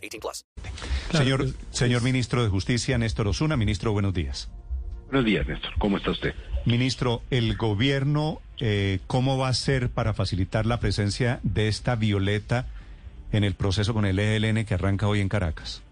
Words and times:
18 0.00 0.20
plus. 0.20 0.44
Señor, 1.12 1.46
señor 1.70 2.02
ministro 2.02 2.42
de 2.42 2.48
Justicia, 2.48 2.98
Néstor 2.98 3.28
Osuna, 3.28 3.56
ministro, 3.56 3.92
buenos 3.92 4.14
días. 4.14 4.50
Buenos 5.06 5.24
días, 5.24 5.46
Néstor. 5.46 5.72
¿Cómo 5.78 5.96
está 5.96 6.12
usted? 6.12 6.34
Ministro, 6.64 7.22
el 7.30 7.56
gobierno, 7.56 8.40
eh, 8.58 9.00
¿cómo 9.06 9.38
va 9.38 9.48
a 9.48 9.54
ser 9.54 9.90
para 9.90 10.14
facilitar 10.14 10.66
la 10.66 10.78
presencia 10.78 11.40
de 11.42 11.68
esta 11.68 11.96
violeta 11.96 12.66
en 13.32 13.44
el 13.44 13.54
proceso 13.54 13.94
con 13.94 14.04
el 14.04 14.18
ELN 14.18 14.64
que 14.64 14.74
arranca 14.74 15.08
hoy 15.08 15.20
en 15.20 15.28
Caracas? 15.28 15.82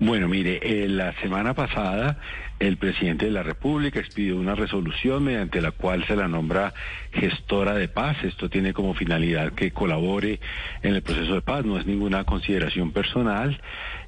Bueno, 0.00 0.28
mire, 0.28 0.58
eh, 0.62 0.88
la 0.88 1.18
semana 1.20 1.54
pasada 1.54 2.18
el 2.64 2.76
presidente 2.76 3.26
de 3.26 3.30
la 3.30 3.42
República 3.42 4.00
expidió 4.00 4.36
una 4.36 4.54
resolución 4.54 5.24
mediante 5.24 5.60
la 5.60 5.70
cual 5.70 6.04
se 6.06 6.16
la 6.16 6.28
nombra 6.28 6.72
gestora 7.12 7.74
de 7.74 7.88
paz. 7.88 8.16
Esto 8.24 8.48
tiene 8.48 8.72
como 8.72 8.94
finalidad 8.94 9.52
que 9.52 9.70
colabore 9.70 10.40
en 10.82 10.94
el 10.94 11.02
proceso 11.02 11.34
de 11.34 11.42
paz, 11.42 11.64
no 11.64 11.78
es 11.78 11.86
ninguna 11.86 12.24
consideración 12.24 12.92
personal. 12.92 13.60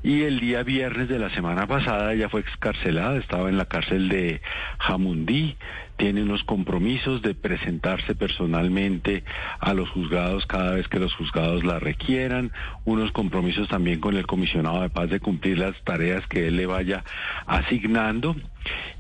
Y 0.02 0.23
el 0.23 0.41
día 0.41 0.62
viernes 0.62 1.09
de 1.09 1.19
la 1.19 1.30
semana 1.30 1.66
pasada 1.66 2.12
ella 2.12 2.29
fue 2.29 2.41
excarcelada, 2.41 3.16
estaba 3.19 3.48
en 3.48 3.57
la 3.57 3.65
cárcel 3.65 4.09
de 4.09 4.40
Jamundí, 4.79 5.57
tiene 5.96 6.23
unos 6.23 6.45
compromisos 6.45 7.23
de 7.23 7.35
presentarse 7.35 8.15
personalmente 8.15 9.24
a 9.59 9.74
los 9.74 9.88
juzgados 9.91 10.46
cada 10.46 10.73
vez 10.74 10.88
que 10.88 10.98
los 10.98 11.15
juzgados 11.15 11.65
la 11.65 11.79
requieran, 11.79 12.52
unos 12.85 13.13
compromisos 13.13 13.68
también 13.68 14.01
con 14.01 14.16
el 14.16 14.26
comisionado 14.26 14.82
de 14.82 14.91
paz 14.91 15.10
de 15.10 15.20
cumplir 15.20 15.59
las 15.59 15.74
tareas 15.85 16.26
que 16.26 16.48
él 16.48 16.57
le 16.57 16.66
vaya 16.66 17.02
asignando 17.46 18.37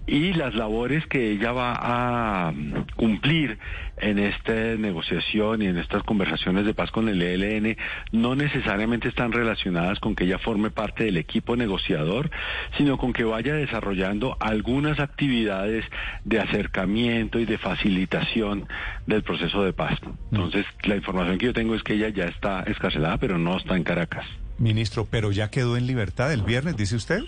y 0.06 0.32
las 0.34 0.54
labores 0.54 1.06
que 1.06 1.32
ella 1.32 1.52
va 1.52 1.74
a 1.78 2.54
cumplir 2.94 3.58
en 3.98 4.18
esta 4.18 4.52
negociación 4.52 5.62
y 5.62 5.66
en 5.66 5.78
estas 5.78 6.02
conversaciones 6.04 6.64
de 6.64 6.74
paz 6.74 6.90
con 6.90 7.08
el 7.08 7.20
ELN 7.20 7.76
no 8.12 8.36
necesariamente 8.36 9.08
están 9.08 9.32
relacionadas 9.32 9.98
con 9.98 10.14
que 10.14 10.24
ella 10.24 10.38
forme 10.38 10.70
parte 10.70 11.04
del 11.04 11.16
equipo 11.16 11.56
negociador, 11.56 12.30
sino 12.76 12.98
con 12.98 13.12
que 13.12 13.24
vaya 13.24 13.54
desarrollando 13.54 14.36
algunas 14.38 15.00
actividades 15.00 15.84
de 16.24 16.40
acercamiento 16.40 17.40
y 17.40 17.46
de 17.46 17.58
facilitación 17.58 18.68
del 19.06 19.22
proceso 19.22 19.64
de 19.64 19.72
paz. 19.72 19.98
Entonces, 20.30 20.66
la 20.84 20.96
información 20.96 21.38
que 21.38 21.46
yo 21.46 21.52
tengo 21.52 21.74
es 21.74 21.82
que 21.82 21.94
ella 21.94 22.10
ya 22.10 22.26
está 22.26 22.62
escarcelada, 22.62 23.18
pero 23.18 23.38
no 23.38 23.56
está 23.56 23.76
en 23.76 23.84
Caracas. 23.84 24.26
Ministro, 24.58 25.06
pero 25.10 25.32
ya 25.32 25.50
quedó 25.50 25.76
en 25.76 25.86
libertad 25.86 26.32
el 26.32 26.42
viernes, 26.42 26.76
dice 26.76 26.96
usted. 26.96 27.22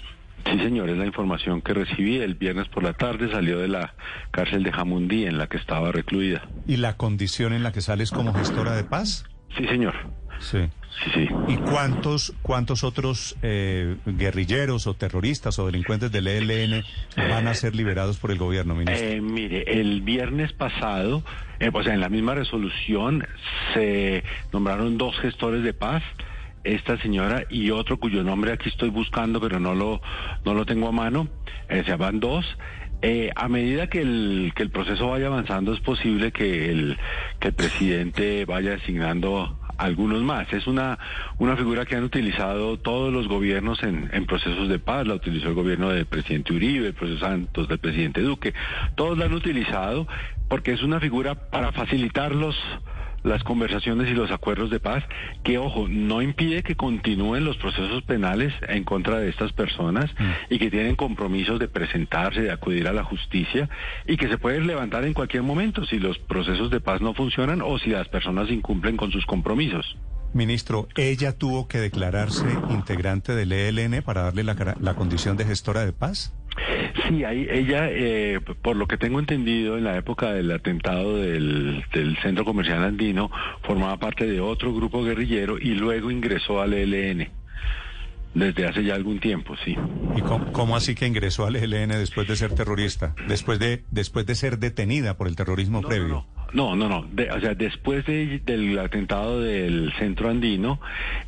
Sí, 0.45 0.59
señor, 0.59 0.89
es 0.89 0.97
la 0.97 1.07
información 1.07 1.61
que 1.61 1.75
recibí. 1.75 2.19
El 2.19 2.35
viernes 2.35 2.69
por 2.69 2.83
la 2.83 2.93
tarde 2.93 3.31
salió 3.31 3.59
de 3.59 3.69
la 3.69 3.95
cárcel 4.31 4.63
de 4.63 4.73
Jamundí 4.73 5.27
en 5.27 5.39
la 5.39 5.47
que 5.47 5.57
estaba 5.57 5.93
recluida. 5.93 6.49
¿Y 6.67 6.77
la 6.77 6.97
condición 6.97 7.53
en 7.53 7.63
la 7.63 7.73
que 7.73 7.81
sales 7.81 8.11
como 8.11 8.33
gestora 8.33 8.75
de 8.75 8.85
paz? 8.85 9.27
Sí, 9.57 9.67
señor. 9.67 9.95
Sí. 10.41 10.69
Sí, 11.05 11.11
sí. 11.15 11.29
¿Y 11.47 11.57
cuántos, 11.57 12.35
cuántos 12.43 12.83
otros 12.83 13.37
eh, 13.43 13.97
guerrilleros 14.07 14.87
o 14.87 14.95
terroristas 14.95 15.59
o 15.59 15.67
delincuentes 15.67 16.11
del 16.11 16.27
ELN 16.27 16.83
van 17.17 17.47
a 17.47 17.55
ser 17.55 17.77
liberados 17.77 18.19
por 18.19 18.33
el 18.33 18.39
gobierno, 18.39 18.75
ministro? 18.75 19.07
Eh, 19.07 19.21
mire, 19.21 19.81
el 19.81 20.01
viernes 20.03 20.53
pasado, 20.53 21.23
eh, 21.61 21.71
pues 21.71 21.87
en 21.87 22.01
la 22.01 22.09
misma 22.09 22.35
resolución 22.35 23.27
se 23.75 24.25
nombraron 24.53 24.99
dos 24.99 25.17
gestores 25.21 25.63
de 25.63 25.73
paz 25.73 26.03
esta 26.65 26.99
señora 26.99 27.45
y 27.49 27.71
otro 27.71 27.99
cuyo 27.99 28.23
nombre 28.23 28.53
aquí 28.53 28.69
estoy 28.69 28.91
buscando, 28.91 29.41
pero 29.41 29.61
no 29.61 29.75
lo, 29.75 30.01
no 30.45 30.55
lo 30.55 30.67
tengo 30.67 30.89
a 30.89 30.93
mano, 30.93 31.29
eh, 31.69 31.83
se 31.85 31.91
llaman 31.91 32.21
dos. 32.21 32.47
Eh, 33.01 33.31
a 33.37 33.49
medida 33.49 33.87
que 33.87 34.01
el, 34.01 34.53
que 34.57 34.65
el 34.65 34.71
proceso 34.71 35.09
vaya 35.09 35.29
avanzando, 35.29 35.73
es 35.73 35.81
posible 35.81 36.33
que 36.33 36.71
el, 36.71 36.99
que 37.39 37.49
el 37.49 37.55
presidente 37.55 38.45
vaya 38.45 38.73
designando 38.73 39.57
algunos 39.79 40.21
más. 40.23 40.53
Es 40.53 40.67
una, 40.67 40.99
una 41.39 41.57
figura 41.57 41.87
que 41.87 41.95
han 41.95 42.03
utilizado 42.03 42.77
todos 42.79 43.13
los 43.13 43.29
gobiernos 43.29 43.83
en, 43.85 44.11
en 44.13 44.27
procesos 44.27 44.69
de 44.69 44.81
paz. 44.81 45.07
La 45.07 45.15
utilizó 45.15 45.49
el 45.49 45.55
gobierno 45.55 45.91
del 45.91 46.07
presidente 46.07 46.53
Uribe, 46.53 46.89
el 46.89 46.95
proceso 46.95 47.21
Santos 47.21 47.69
del 47.69 47.79
presidente 47.79 48.21
Duque. 48.21 48.53
Todos 48.97 49.17
la 49.17 49.27
han 49.27 49.35
utilizado 49.35 50.09
porque 50.49 50.73
es 50.73 50.83
una 50.83 50.99
figura 50.99 51.37
para 51.51 51.71
facilitar 51.71 52.35
los 52.35 52.57
las 53.23 53.43
conversaciones 53.45 54.09
y 54.09 54.15
los 54.15 54.31
acuerdos 54.31 54.71
de 54.71 54.81
paz, 54.81 55.05
que 55.43 55.59
ojo, 55.59 55.87
no 55.89 56.23
impide 56.23 56.63
que 56.63 56.77
continúen 56.77 57.45
los 57.45 57.57
procesos 57.57 58.03
penales 58.05 58.53
en 58.69 58.85
contra 58.85 59.19
de 59.19 59.29
estas 59.29 59.53
personas 59.53 60.11
y 60.51 60.59
que 60.59 60.71
tienen 60.71 60.97
compromisos 60.97 61.59
de 61.59 61.69
presentarse, 61.69 62.43
de 62.43 62.51
acudir 62.51 62.89
a 62.89 62.93
la 62.93 63.05
justicia 63.05 63.69
y 64.07 64.17
que 64.17 64.29
se 64.29 64.39
pueden 64.39 64.67
levantar 64.67 65.05
en 65.05 65.15
cualquier 65.15 65.43
momento 65.43 65.85
si 65.85 65.99
los 65.99 66.19
procesos 66.19 66.71
de 66.71 66.81
paz 66.81 67.01
no 67.01 67.15
funcionan 67.15 67.63
o 67.63 67.79
si 67.79 67.91
las 67.91 68.09
personas 68.09 68.51
incumplen 68.51 68.97
con 68.97 69.11
sus 69.11 69.27
compromisos. 69.27 69.97
Ministro, 70.35 70.89
¿ella 70.95 71.37
tuvo 71.37 71.69
que 71.69 71.79
declararse 71.79 72.47
integrante 72.71 73.35
del 73.35 73.53
ELN 73.53 74.03
para 74.03 74.23
darle 74.23 74.45
la, 74.45 74.77
la 74.79 74.95
condición 74.95 75.39
de 75.39 75.47
gestora 75.47 75.87
de 75.87 75.93
paz? 75.93 76.35
Sí, 77.09 77.25
ahí 77.25 77.47
ella, 77.51 77.89
eh, 77.91 78.41
por 78.63 78.77
lo 78.77 78.87
que 78.87 78.97
tengo 78.97 79.19
entendido, 79.19 79.79
en 79.79 79.85
la 79.85 79.97
época 79.97 80.33
del 80.33 80.51
atentado 80.51 81.17
del, 81.17 81.85
del, 81.93 82.17
centro 82.19 82.45
comercial 82.45 82.83
andino, 82.85 83.31
formaba 83.63 83.97
parte 83.99 84.27
de 84.27 84.41
otro 84.41 84.75
grupo 84.75 85.03
guerrillero 85.03 85.59
y 85.59 85.75
luego 85.75 86.11
ingresó 86.11 86.61
al 86.61 86.75
ELN. 86.75 87.29
Desde 88.35 88.67
hace 88.67 88.85
ya 88.85 88.95
algún 88.95 89.21
tiempo, 89.21 89.55
sí. 89.65 89.77
¿Y 90.17 90.21
cómo, 90.21 90.53
cómo, 90.53 90.77
así 90.77 90.95
que 90.95 91.07
ingresó 91.07 91.47
al 91.47 91.57
ELN 91.57 91.89
después 91.91 92.29
de 92.29 92.37
ser 92.37 92.55
terrorista? 92.55 93.15
Después 93.27 93.59
de, 93.59 93.85
después 93.91 94.27
de 94.27 94.35
ser 94.35 94.59
detenida 94.59 95.17
por 95.17 95.29
el 95.29 95.37
terrorismo 95.37 95.81
no, 95.81 95.89
previo. 95.89 96.09
No, 96.09 96.27
no. 96.37 96.38
No, 96.53 96.75
no, 96.77 96.89
no. 96.89 97.07
De, 97.13 97.31
o 97.31 97.41
sea, 97.41 97.55
después 97.55 98.07
de, 98.07 98.41
del 98.45 98.79
atentado 98.79 99.41
del 99.41 99.93
centro 99.99 100.31
andino, 100.31 100.81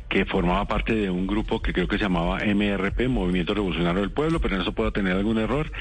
que 0.09 0.25
formaba 0.25 0.65
parte 0.65 0.95
de 0.95 1.09
un 1.09 1.27
grupo 1.27 1.61
que 1.61 1.73
creo 1.73 1.87
que 1.87 1.97
se 1.97 2.03
llamaba 2.03 2.39
MRP, 2.43 3.07
Movimiento 3.07 3.53
Revolucionario 3.53 4.01
del 4.01 4.11
Pueblo, 4.11 4.39
pero 4.39 4.55
en 4.55 4.61
eso 4.61 4.73
puedo 4.73 4.91
tener 4.91 5.13
algún 5.13 5.37
error, 5.37 5.71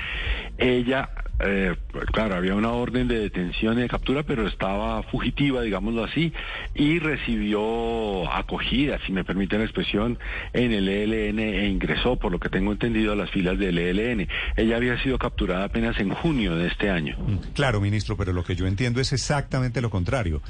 ella, 0.59 1.11
eh, 1.43 1.77
claro, 2.13 2.37
había 2.37 2.55
una 2.55 2.71
orden 2.71 3.09
de 3.09 3.19
detención 3.19 3.79
y 3.79 3.83
de 3.83 3.89
captura, 3.89 4.23
pero 4.23 4.47
estaba 4.47 5.03
fugitiva, 5.05 5.63
digámoslo 5.63 6.05
así, 6.05 6.33
y 6.75 6.99
recibió 6.99 8.31
acogida, 8.33 8.99
si 9.07 9.13
me 9.13 9.25
permite 9.25 9.59
la 9.59 9.65
expresión, 9.65 10.19
en 10.53 10.73
el 10.73 10.89
ELN 10.89 11.39
e 11.39 11.69
ingresó, 11.69 12.17
por 12.17 12.33
lo 12.33 12.39
que 12.39 12.49
tengo 12.49 12.73
entendido, 12.73 13.13
a 13.13 13.17
las 13.17 13.31
filas 13.31 13.59
del 13.59 13.79
ELN. 13.79 14.29
Ella 14.57 14.77
había 14.77 15.03
sido 15.03 15.19
capturada 15.19 15.65
apenas 15.65 15.99
en 15.99 16.11
junio 16.11 16.57
de 16.57 16.69
este 16.69 16.91
año. 16.91 17.17
Claro, 17.55 17.81
ministro, 17.81 18.17
pero 18.17 18.33
lo 18.33 18.45
que 18.45 18.57
yo 18.57 18.67
entiendo 18.67 19.01
es 19.01 19.13
exactamente 19.13 19.81
lo 19.81 19.91
contrario. 19.91 20.43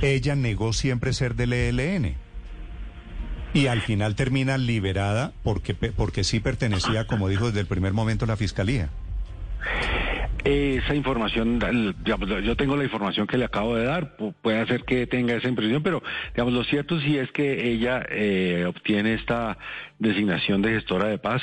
Ella 0.00 0.34
negó 0.34 0.72
siempre 0.72 1.12
ser 1.12 1.34
del 1.34 1.52
ELN. 1.52 2.14
Y 3.54 3.66
al 3.66 3.82
final 3.82 4.14
termina 4.14 4.56
liberada 4.56 5.32
porque, 5.42 5.74
porque 5.74 6.24
sí 6.24 6.40
pertenecía, 6.40 7.06
como 7.06 7.28
dijo 7.28 7.48
desde 7.48 7.60
el 7.60 7.66
primer 7.66 7.92
momento, 7.92 8.24
la 8.24 8.36
fiscalía. 8.36 8.88
Esa 10.44 10.96
información, 10.96 11.60
yo 12.04 12.56
tengo 12.56 12.76
la 12.76 12.82
información 12.82 13.28
que 13.28 13.38
le 13.38 13.44
acabo 13.44 13.76
de 13.76 13.84
dar, 13.84 14.16
puede 14.16 14.58
hacer 14.58 14.82
que 14.84 15.06
tenga 15.06 15.34
esa 15.34 15.48
impresión, 15.48 15.84
pero 15.84 16.02
digamos, 16.34 16.52
lo 16.52 16.64
cierto 16.64 16.98
sí 16.98 17.16
es 17.16 17.30
que 17.30 17.70
ella 17.70 18.04
eh, 18.08 18.64
obtiene 18.66 19.14
esta 19.14 19.56
designación 20.00 20.60
de 20.60 20.70
gestora 20.70 21.08
de 21.08 21.18
paz. 21.18 21.42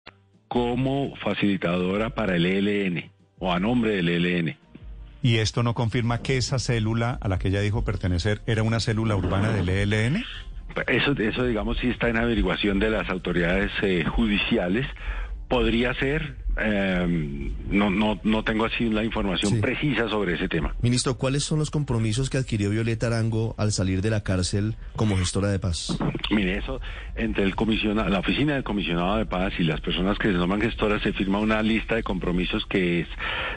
Como 0.51 1.15
facilitadora 1.15 2.09
para 2.09 2.35
el 2.35 2.45
ELN 2.45 3.09
o 3.39 3.53
a 3.53 3.59
nombre 3.61 3.95
del 3.95 4.09
ELN. 4.09 4.57
¿Y 5.23 5.37
esto 5.37 5.63
no 5.63 5.73
confirma 5.73 6.21
que 6.21 6.35
esa 6.35 6.59
célula 6.59 7.17
a 7.21 7.29
la 7.29 7.39
que 7.39 7.47
ella 7.47 7.61
dijo 7.61 7.85
pertenecer 7.85 8.41
era 8.47 8.61
una 8.61 8.81
célula 8.81 9.15
urbana 9.15 9.47
del 9.53 9.69
ELN? 9.69 10.25
Eso, 10.87 11.13
eso 11.13 11.45
digamos, 11.45 11.77
sí 11.77 11.87
está 11.87 12.09
en 12.09 12.17
averiguación 12.17 12.79
de 12.79 12.89
las 12.89 13.09
autoridades 13.09 13.71
eh, 13.81 14.03
judiciales. 14.03 14.85
Podría 15.47 15.93
ser, 15.93 16.35
eh, 16.57 17.51
no, 17.69 17.89
no, 17.89 18.19
no 18.23 18.43
tengo 18.43 18.65
así 18.65 18.89
la 18.89 19.03
información 19.03 19.53
Sí. 19.53 19.61
precisa 19.61 20.09
sobre 20.09 20.35
ese 20.35 20.47
tema. 20.47 20.75
Ministro, 20.81 21.15
¿cuáles 21.17 21.43
son 21.43 21.59
los 21.59 21.71
compromisos 21.71 22.29
que 22.29 22.37
adquirió 22.37 22.69
Violeta 22.69 23.07
Arango 23.07 23.55
al 23.57 23.71
salir 23.71 24.01
de 24.01 24.09
la 24.09 24.21
cárcel 24.23 24.75
como 24.95 25.17
gestora 25.17 25.49
de 25.49 25.59
paz? 25.59 25.97
Mire, 26.29 26.57
eso, 26.57 26.79
entre 27.15 27.43
el 27.43 27.55
comisionado, 27.55 28.09
la 28.09 28.19
oficina 28.19 28.53
del 28.53 28.63
comisionado 28.63 29.17
de 29.17 29.25
paz 29.25 29.53
y 29.59 29.63
las 29.63 29.81
personas 29.81 30.17
que 30.17 30.27
se 30.29 30.33
nombran 30.33 30.61
gestoras 30.61 31.01
se 31.01 31.13
firma 31.13 31.39
una 31.39 31.61
lista 31.61 31.95
de 31.95 32.03
compromisos 32.03 32.65
que 32.67 33.01
es, 33.01 33.07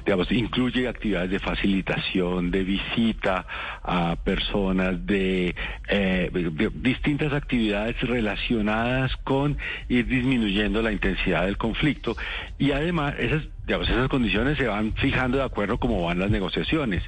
digamos, 0.05 0.31
incluye 0.32 0.88
actividades 0.88 1.31
de 1.31 1.38
facilitación, 1.40 2.50
de 2.50 2.64
visita 2.64 3.47
a 3.82 4.17
personas, 4.17 5.05
de, 5.06 5.55
eh, 5.88 6.31
de 6.32 6.70
distintas 6.75 7.32
actividades 7.32 8.00
relacionadas 8.00 9.14
con 9.25 9.56
ir 9.88 10.06
disminuyendo 10.06 10.82
la 10.82 10.93
intensidad 10.93 11.44
del 11.44 11.56
conflicto 11.56 12.17
y 12.58 12.70
además 12.73 12.83
esas 12.84 13.42
digamos, 13.66 13.88
esas 13.88 14.08
condiciones 14.08 14.58
se 14.58 14.66
van 14.66 14.92
fijando 14.94 15.38
de 15.38 15.44
acuerdo 15.44 15.78
cómo 15.78 16.04
van 16.04 16.19
las 16.19 16.31
negociaciones. 16.31 17.02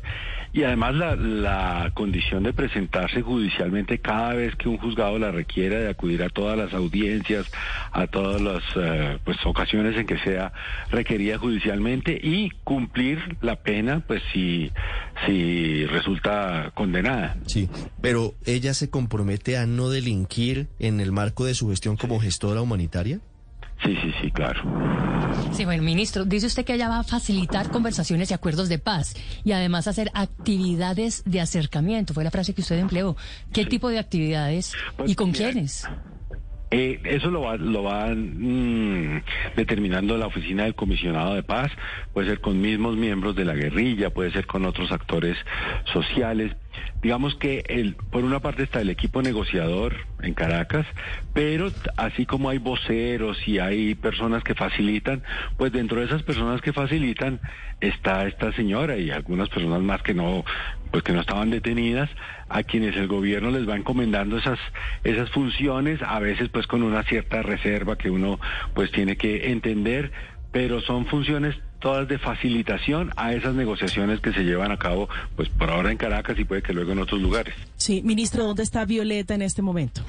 Y 0.53 0.63
además 0.63 0.95
la, 0.95 1.15
la 1.17 1.91
condición 1.93 2.45
de 2.45 2.55
presentarse 2.55 3.21
judicialmente 3.21 3.99
cada 3.99 4.33
vez 4.33 4.57
que 4.57 4.69
un 4.69 4.79
juzgado 4.79 5.19
la 5.19 5.31
requiera, 5.31 5.79
de 5.79 5.91
acudir 5.91 6.23
a 6.23 6.31
todas 6.31 6.57
las 6.57 6.73
audiencias, 6.73 7.51
a 7.93 8.07
todas 8.07 8.41
las 8.41 8.63
eh, 8.77 9.19
pues, 9.25 9.37
ocasiones 9.45 9.97
en 9.97 10.07
que 10.07 10.19
sea 10.19 10.53
requerida 10.91 11.37
judicialmente 11.37 12.19
y 12.23 12.51
cumplir 12.65 13.37
la 13.43 13.57
pena, 13.57 14.01
pues 14.07 14.23
si, 14.33 14.73
si 15.27 15.85
resulta 15.87 16.71
condenada. 16.75 17.37
Sí, 17.45 17.69
pero 18.01 18.35
ella 18.47 18.73
se 18.73 18.89
compromete 18.89 19.59
a 19.59 19.67
no 19.67 19.91
delinquir 19.91 20.69
en 20.79 21.01
el 21.01 21.13
marco 21.13 21.45
de 21.45 21.55
su 21.55 21.69
gestión 21.69 21.99
como 21.99 22.19
gestora 22.19 22.63
humanitaria. 22.63 23.21
Sí, 23.87 23.97
sí, 24.03 24.13
sí, 24.21 24.31
claro. 24.33 24.61
Sí, 25.53 25.65
bueno, 25.65 25.83
ministro, 25.83 26.25
dice 26.25 26.47
usted 26.47 26.65
que 26.65 26.75
ella 26.75 26.89
va 26.89 26.99
a 26.99 27.05
facilitar 27.05 27.71
conversaciones 27.71 28.31
y 28.31 28.35
acuerdos 28.35 28.69
de 28.69 28.79
paz 28.79 29.15
y 29.45 29.53
además 29.53 29.87
hacer 29.87 30.11
actividades 30.13 31.23
de 31.25 31.41
acercamiento, 31.41 32.13
fue 32.13 32.25
la 32.25 32.33
frase 32.33 32.53
que 32.53 32.63
usted 32.63 32.79
empleó. 32.79 33.17
¿Qué 33.53 33.65
tipo 33.65 33.89
de 33.89 33.99
actividades 33.99 34.75
Pues, 34.97 35.13
y 35.13 35.15
con 35.15 35.31
mira, 35.31 35.53
quiénes? 35.53 35.87
Eh, 36.73 37.01
eso 37.05 37.31
lo 37.31 37.43
va, 37.43 37.57
lo 37.57 37.85
va 37.85 38.09
mm, 38.13 39.23
determinando 39.55 40.19
la 40.19 40.27
oficina 40.27 40.65
del 40.65 40.75
comisionado 40.75 41.35
de 41.35 41.45
paz, 41.45 41.71
puede 42.13 42.27
ser 42.27 42.41
con 42.41 42.61
mismos 42.61 42.97
miembros 42.97 43.37
de 43.37 43.45
la 43.45 43.55
guerrilla, 43.55 44.11
puede 44.11 44.33
ser 44.33 44.47
con 44.47 44.67
otros 44.67 44.91
actores 44.91 45.37
sociales. 45.93 46.57
Digamos 47.03 47.35
que 47.37 47.65
el, 47.69 47.95
por 47.95 48.25
una 48.25 48.41
parte 48.41 48.63
está 48.63 48.81
el 48.81 48.91
equipo 48.91 49.23
negociador 49.23 49.95
en 50.23 50.35
Caracas, 50.35 50.87
pero 51.33 51.71
así 51.97 52.27
como 52.27 52.49
hay 52.51 52.59
voceros 52.59 53.47
y 53.47 53.59
hay 53.59 53.95
personas 53.95 54.43
que 54.43 54.55
facilitan, 54.55 55.23
pues 55.57 55.73
dentro 55.73 56.01
de 56.01 56.07
esas 56.07 56.23
personas 56.23 56.61
que 56.61 56.73
facilitan 56.73 57.41
está 57.81 58.27
esta 58.27 58.53
señora 58.53 58.97
y 58.97 59.11
algunas 59.11 59.49
personas 59.49 59.83
más 59.83 60.03
que 60.03 60.15
no, 60.15 60.45
pues 60.91 61.03
que 61.03 61.13
no 61.13 61.21
estaban 61.21 61.51
detenidas, 61.51 62.11
a 62.49 62.63
quienes 62.63 62.97
el 62.97 63.09
gobierno 63.09 63.51
les 63.51 63.69
va 63.69 63.77
encomendando 63.77 64.39
esas, 64.39 64.59
esas 65.05 65.31
funciones, 65.31 66.01
a 66.03 66.19
veces 66.19 66.49
pues 66.49 66.67
con 66.67 66.83
una 66.83 67.03
cierta 67.03 67.43
reserva 67.43 67.97
que 67.97 68.11
uno 68.11 68.41
pues 68.75 68.91
tiene 68.91 69.17
que 69.17 69.51
entender, 69.51 70.13
pero 70.53 70.81
son 70.81 71.07
funciones 71.07 71.57
todas 71.79 72.09
de 72.09 72.19
facilitación 72.19 73.11
a 73.17 73.33
esas 73.33 73.55
negociaciones 73.55 74.21
que 74.21 74.33
se 74.33 74.45
llevan 74.45 74.73
a 74.73 74.79
cabo 74.79 75.09
pues 75.37 75.49
por 75.49 75.71
ahora 75.71 75.91
en 75.91 75.99
Caracas 75.99 76.39
y 76.39 76.45
puede 76.45 76.63
que 76.63 76.73
luego 76.73 76.93
en 76.93 76.99
otros 76.99 77.21
lugares. 77.21 77.55
Sí, 77.77 78.03
ministro, 78.03 78.45
¿dónde 78.45 78.63
está 78.63 78.85
Violeta 78.85 79.35
en 79.35 79.43
este 79.43 79.63
momento? 79.63 80.03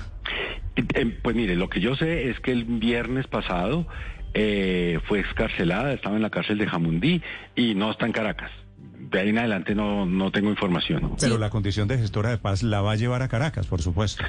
Pues 1.24 1.36
mire, 1.36 1.56
lo 1.56 1.70
que 1.70 1.80
yo 1.80 1.96
sé 1.96 2.30
es 2.30 2.40
que 2.40 2.52
el 2.52 2.66
viernes 2.66 3.28
pasado 3.28 3.88
eh, 4.34 5.00
fue 5.08 5.20
excarcelada, 5.20 5.94
estaba 5.94 6.16
en 6.16 6.22
la 6.22 6.30
cárcel 6.30 6.58
de 6.58 6.68
Jamundí 6.68 7.22
y 7.56 7.74
no 7.74 7.92
está 7.92 8.06
en 8.06 8.12
Caracas. 8.12 8.52
De 9.00 9.20
ahí 9.20 9.30
en 9.30 9.40
adelante 9.40 9.74
no, 9.74 10.06
no 10.06 10.32
tengo 10.32 10.50
información. 10.50 11.16
Pero 11.20 11.38
la 11.38 11.50
condición 11.50 11.88
de 11.88 11.98
gestora 11.98 12.30
de 12.30 12.38
paz 12.38 12.62
la 12.62 12.82
va 12.82 12.92
a 12.92 12.96
llevar 12.96 13.22
a 13.22 13.28
Caracas, 13.28 13.66
por 13.66 13.82
supuesto. 13.82 14.24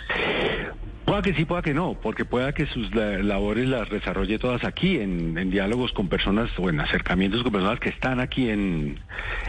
Pueda 1.20 1.32
que 1.34 1.38
sí, 1.38 1.44
pueda 1.46 1.62
que 1.62 1.74
no, 1.74 1.98
porque 2.00 2.24
pueda 2.24 2.52
que 2.52 2.66
sus 2.66 2.94
la- 2.94 3.18
labores 3.18 3.68
las 3.68 3.90
desarrolle 3.90 4.38
todas 4.38 4.62
aquí, 4.64 4.98
en, 4.98 5.36
en 5.36 5.50
diálogos 5.50 5.92
con 5.92 6.08
personas 6.08 6.48
o 6.58 6.68
en 6.70 6.80
acercamientos 6.80 7.42
con 7.42 7.52
personas 7.52 7.80
que 7.80 7.88
están 7.88 8.20
aquí 8.20 8.48
en, 8.48 9.00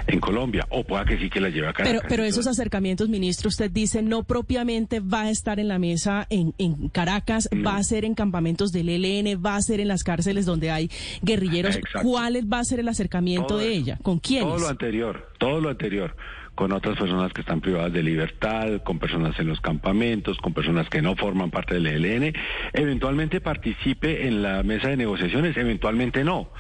en 0.08 0.20
Colombia, 0.20 0.66
o 0.70 0.84
pueda 0.84 1.06
que 1.06 1.18
sí 1.20 1.30
que 1.30 1.40
las 1.40 1.54
lleve 1.54 1.68
a 1.68 1.74
Caracas. 1.74 2.02
Pero, 2.02 2.10
pero 2.10 2.24
esos 2.24 2.48
acercamientos, 2.48 3.08
ministro, 3.10 3.50
usted 3.50 3.70
dice 3.70 4.02
no 4.02 4.24
propiamente 4.24 5.00
va 5.00 5.24
a 5.24 5.30
estar 5.30 5.60
en 5.60 5.68
la 5.68 5.78
mesa 5.78 6.26
en, 6.32 6.54
en 6.58 6.90
Caracas, 6.90 7.48
va 7.66 7.78
a 7.78 7.84
ser 7.84 8.04
en 8.06 8.16
campamentos 8.16 8.72
del 8.72 8.90
ELN, 8.90 9.40
va 9.44 9.56
a 9.56 9.62
ser 9.62 9.80
en 9.80 9.88
las 9.90 10.04
cárceles 10.04 10.46
donde 10.46 10.72
hay 10.72 10.90
guerrilleros. 11.22 11.76
Exacto. 11.76 12.08
¿Cuál 12.08 12.52
va 12.52 12.60
a 12.60 12.64
ser 12.64 12.80
el 12.80 12.88
acercamiento 12.88 13.48
Todo 13.48 13.58
de 13.60 13.74
eso. 13.74 13.82
ella? 13.84 14.00
¿Con 14.02 14.20
quiénes? 14.20 14.48
Todo 14.50 14.60
lo 14.60 14.68
anterior, 14.70 15.30
todo 15.38 15.62
lo 15.62 15.70
anterior, 15.70 16.16
con 16.60 16.74
otras 16.74 16.98
personas 16.98 17.32
que 17.32 17.40
están 17.40 17.62
privadas 17.62 17.94
de 17.94 18.04
libertad, 18.04 18.82
con 18.84 19.00
personas 19.00 19.40
en 19.40 19.48
los 19.48 19.62
campamentos, 19.62 20.38
con 20.40 20.54
personas 20.54 20.90
que 20.90 21.02
no 21.02 21.16
forman 21.16 21.52
parte 21.52 21.76
del 21.80 21.88
ELN, 21.88 22.34
eventualmente 22.74 23.40
participe 23.40 24.28
en 24.28 24.42
la 24.44 24.62
mesa 24.64 24.90
de 24.90 24.98
negociaciones, 24.98 25.56
eventualmente 25.56 26.26
no. 26.26 26.52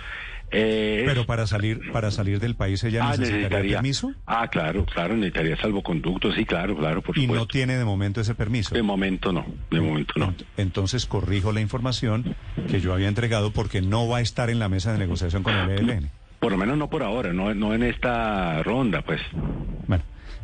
Eh, 0.52 1.04
Pero 1.06 1.26
para 1.26 1.46
salir, 1.48 1.92
para 1.92 2.12
salir 2.12 2.40
del 2.40 2.56
país 2.56 2.82
ella 2.86 3.10
ah, 3.10 3.18
necesitaría 3.18 3.76
permiso 3.76 4.14
Ah, 4.26 4.48
claro, 4.48 4.86
claro, 4.86 5.16
necesitaría 5.18 5.58
salvoconducto, 5.58 6.32
sí, 6.32 6.46
claro, 6.46 6.78
claro, 6.78 7.02
por 7.02 7.18
y 7.18 7.24
supuesto. 7.24 7.44
no 7.44 7.48
tiene 7.48 7.76
de 7.78 7.84
momento 7.84 8.22
ese 8.22 8.36
permiso. 8.36 8.74
De 8.74 8.82
momento 8.82 9.34
no, 9.34 9.46
de 9.70 9.82
momento 9.82 10.14
no. 10.16 10.28
Ent- 10.32 10.46
Entonces 10.56 11.06
corrijo 11.08 11.52
la 11.52 11.60
información 11.60 12.36
que 12.72 12.80
yo 12.80 12.94
había 12.94 13.10
entregado 13.10 13.52
porque 13.52 13.82
no 13.82 14.08
va 14.08 14.20
a 14.20 14.22
estar 14.22 14.50
en 14.50 14.60
la 14.60 14.70
mesa 14.70 14.94
de 14.94 14.98
negociación 15.00 15.44
con 15.44 15.54
el 15.56 15.70
ELN. 15.72 16.10
Por 16.40 16.54
lo 16.54 16.58
menos 16.58 16.78
no 16.78 16.90
por 16.90 17.04
ahora, 17.04 17.34
no, 17.34 17.54
no 17.54 17.74
en 17.74 17.84
esta 17.84 18.64
ronda, 18.64 19.02
pues. 19.02 19.20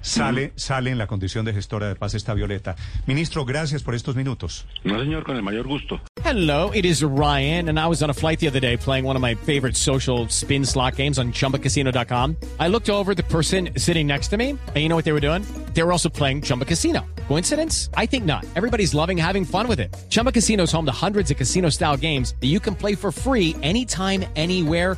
Bueno, 0.06 0.28
sale, 0.28 0.54
sale 0.56 0.92
en 0.92 0.98
la 0.98 1.08
condición 1.08 1.46
de 1.46 1.54
gestora 1.54 1.88
de 1.88 1.96
paz 1.96 2.14
esta 2.14 2.34
Violeta. 2.34 2.76
Ministro, 3.08 3.44
gracias 3.46 3.82
por 3.82 3.96
estos 3.96 4.16
minutos. 4.16 4.66
No, 4.84 5.00
señor, 5.00 5.24
con 5.24 5.36
el 5.36 5.44
mayor 5.44 5.68
gusto. 5.68 6.00
Hello, 6.24 6.72
it 6.74 6.86
is 6.86 7.04
Ryan, 7.04 7.70
and 7.70 7.80
I 7.80 7.88
was 7.88 8.02
on 8.02 8.10
a 8.10 8.14
flight 8.14 8.40
the 8.40 8.48
other 8.48 8.60
day 8.60 8.78
playing 8.78 9.06
one 9.06 9.16
of 9.16 9.22
my 9.22 9.36
favorite 9.36 9.76
social 9.76 10.28
spin 10.30 10.66
slot 10.66 10.96
games 10.96 11.18
on 11.18 11.32
chumbacasino.com. 11.32 12.36
I 12.60 12.68
looked 12.68 12.90
over 12.90 13.14
the 13.16 13.24
person 13.24 13.70
sitting 13.78 14.08
next 14.08 14.30
to 14.30 14.38
me, 14.38 14.50
and 14.50 14.76
you 14.76 14.90
know 14.90 14.96
what 14.96 15.06
they 15.06 15.14
were 15.14 15.22
doing? 15.22 15.44
They 15.74 15.84
were 15.84 15.92
also 15.92 16.10
playing 16.10 16.42
Chumba 16.42 16.66
Casino. 16.66 17.06
Coincidence? 17.28 17.90
I 17.96 18.06
think 18.06 18.26
not. 18.26 18.46
Everybody's 18.56 18.94
loving 18.94 19.18
having 19.18 19.46
fun 19.46 19.68
with 19.68 19.80
it. 19.80 19.96
Chumba 20.10 20.32
Casino 20.32 20.64
is 20.64 20.72
home 20.72 20.86
to 20.86 20.92
hundreds 20.92 21.32
of 21.32 21.38
casino 21.38 21.70
style 21.70 21.98
games 21.98 22.34
that 22.42 22.48
you 22.48 22.60
can 22.60 22.76
play 22.76 22.96
for 22.96 23.12
free 23.12 23.56
anytime, 23.62 24.26
anywhere, 24.36 24.98